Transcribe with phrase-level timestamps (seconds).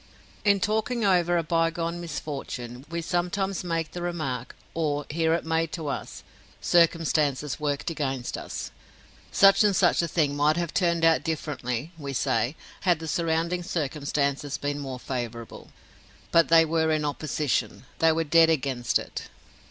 [0.43, 5.71] In talking over a bygone misfortune, we sometimes make the remark, or hear it made
[5.73, 6.23] to us,
[6.59, 8.71] "Circumstances worked against it."
[9.31, 13.61] Such and such a thing might have turned out differently, we say, had the surrounding
[13.61, 15.69] circumstances been more favorable,
[16.31, 19.29] but they were in opposition; they were dead against it.